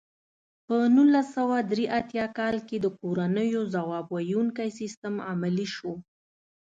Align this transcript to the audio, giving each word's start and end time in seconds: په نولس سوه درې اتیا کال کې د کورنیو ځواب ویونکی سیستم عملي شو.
په 0.65 0.75
نولس 0.95 1.27
سوه 1.37 1.57
درې 1.71 1.85
اتیا 1.99 2.25
کال 2.37 2.55
کې 2.67 2.77
د 2.81 2.87
کورنیو 2.99 3.61
ځواب 3.73 4.05
ویونکی 4.11 4.69
سیستم 4.79 5.13
عملي 5.31 5.67
شو. 5.75 5.93